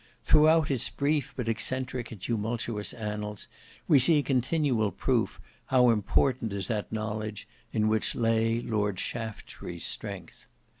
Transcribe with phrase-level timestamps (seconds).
[0.23, 3.47] Throughout its brief but eccentric and tumultuous annals
[3.87, 10.47] we see continual proof, how important is that knowledge "in which lay Lord Shaftesbury's strength."